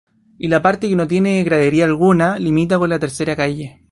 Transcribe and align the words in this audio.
Y 0.39 0.47
la 0.47 0.63
parte 0.63 0.89
que 0.89 0.95
no 0.95 1.07
tiene 1.07 1.43
gradería 1.43 1.85
alguna 1.85 2.39
limita 2.39 2.79
con 2.79 2.89
la 2.89 2.97
Tercera 2.97 3.35
calle. 3.35 3.81